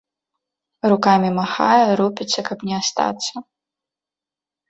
Рукамі 0.93 1.29
махае, 1.39 1.83
рупіцца, 2.01 2.39
каб 2.49 2.57
не 2.69 2.75
астацца. 2.81 3.35